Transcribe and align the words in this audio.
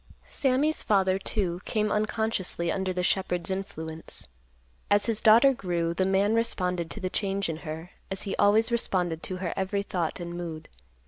Sammy's 0.25 0.81
father, 0.81 1.19
too, 1.19 1.61
came 1.63 1.91
unconsciously 1.91 2.71
under 2.71 2.91
the 2.91 3.03
shepherd's 3.03 3.51
influence. 3.51 4.29
As 4.89 5.05
his 5.05 5.21
daughter 5.21 5.53
grew, 5.53 5.93
the 5.93 6.07
man 6.07 6.33
responded 6.33 6.89
to 6.89 6.99
the 6.99 7.07
change 7.11 7.47
in 7.49 7.57
her, 7.57 7.91
as 8.09 8.23
he 8.23 8.35
always 8.37 8.71
responded 8.71 9.21
to 9.21 9.35
her 9.37 9.53
every 9.55 9.83
thought 9.83 10.19
and 10.19 10.35
mood. 10.35 10.69